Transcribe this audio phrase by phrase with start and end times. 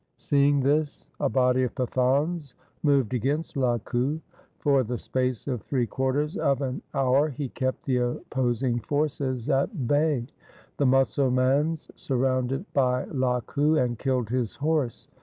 [0.17, 4.19] Seeing this a body of Pathans moved against Lakhu.
[4.57, 9.85] For the space of three quarters of an hour he kept the opposing forces at
[9.87, 10.25] bay.
[10.77, 15.07] The Musalmans sur rounded Bhai Lakhu and killed his horse.